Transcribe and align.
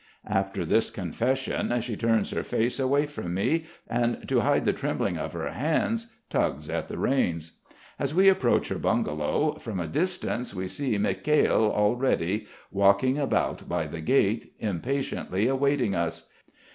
After 0.25 0.65
this 0.65 0.89
confession, 0.89 1.79
she 1.81 1.95
turns 1.95 2.31
her 2.31 2.41
face 2.43 2.79
away 2.79 3.05
from 3.05 3.35
me, 3.35 3.65
and 3.87 4.27
to 4.27 4.39
hide 4.39 4.65
the 4.65 4.73
trembling 4.73 5.19
of 5.19 5.33
her 5.33 5.51
hands, 5.51 6.11
tugs 6.27 6.71
at 6.71 6.87
the 6.87 6.97
reins. 6.97 7.51
As 7.99 8.11
we 8.11 8.27
approach 8.27 8.69
her 8.69 8.79
bungalow, 8.79 9.59
from 9.59 9.79
a 9.79 9.85
distance 9.85 10.55
we 10.55 10.67
see 10.67 10.97
Mikhail 10.97 11.65
already, 11.71 12.47
walking 12.71 13.19
about 13.19 13.69
by 13.69 13.85
the 13.85 14.01
gate, 14.01 14.51
impatiently 14.57 15.45
awaiting 15.45 15.93
us. 15.93 16.31